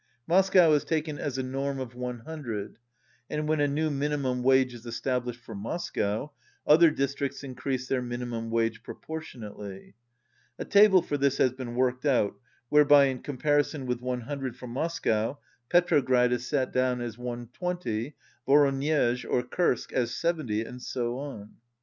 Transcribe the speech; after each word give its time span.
Moscow 0.25 0.71
is 0.71 0.83
taken 0.83 1.19
as 1.19 1.37
a 1.37 1.43
norm 1.43 1.79
of 1.79 1.93
loo, 1.93 2.73
and 3.29 3.47
when 3.47 3.61
a 3.61 3.67
new 3.67 3.91
minimum 3.91 4.41
wage 4.41 4.73
is 4.73 4.83
established 4.87 5.39
for 5.39 5.53
Moscow 5.53 6.31
other 6.65 6.89
districts 6.89 7.43
increase 7.43 7.87
their 7.87 8.01
minimum 8.01 8.49
wage 8.49 8.81
pro 8.81 8.95
portionately. 8.95 9.93
A 10.57 10.65
table 10.65 11.03
for 11.03 11.17
this 11.19 11.37
has 11.37 11.51
been 11.53 11.75
worked 11.75 12.07
out, 12.07 12.35
whereby 12.69 13.05
in 13.05 13.19
comparison 13.19 13.85
with 13.85 14.01
loo 14.01 14.51
for 14.53 14.65
Mos 14.67 14.97
cow, 14.99 15.37
Petrograd 15.69 16.31
is 16.31 16.47
set 16.47 16.73
down 16.73 16.99
as 16.99 17.19
120, 17.19 18.15
Voronezh 18.47 19.23
or 19.29 19.43
Kursk 19.43 19.93
as 19.93 20.11
70, 20.15 20.63
and 20.63 20.81
so 20.81 21.19
on. 21.19 21.57